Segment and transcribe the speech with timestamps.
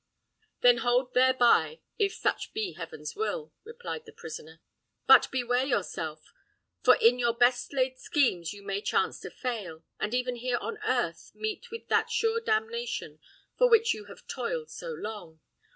[0.61, 4.59] "Then hold thereby, if such be heaven's will," replied the prisoner.
[5.05, 6.33] "But beware yourself;
[6.81, 10.79] for in your best laid schemes you may chance to fail, and even here on
[10.83, 13.19] earth meet with that sure damnation
[13.59, 15.39] for which you have toiled so long.